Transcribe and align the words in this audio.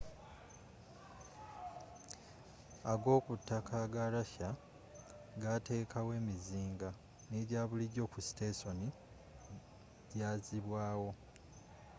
agokutaka 2.93 3.73
aga 3.83 4.03
russia 4.13 4.49
gateekawo 5.41 6.11
emizinga 6.19 6.89
n'ejabulijo 7.29 8.03
ku 8.11 8.19
sitesoni 8.27 8.87
jazibwaawo 10.19 11.11